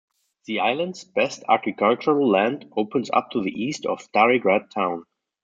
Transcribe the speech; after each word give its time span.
The 0.47 0.61
island's 0.61 1.03
best 1.03 1.43
agricultural 1.47 2.27
land 2.27 2.71
opens 2.75 3.11
up 3.11 3.29
to 3.33 3.41
the 3.43 3.51
east 3.51 3.85
of 3.85 3.99
Stari 3.99 4.41
Grad 4.41 4.71
town. 4.71 5.05